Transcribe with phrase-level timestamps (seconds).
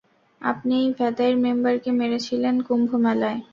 [0.41, 3.39] আপনি ভেদাইর মেম্বারকে মেরেছিলেন, কুম্ভ মেলায়।